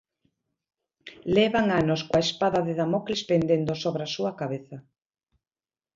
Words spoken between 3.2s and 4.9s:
pendendo sobre a súa cabeza.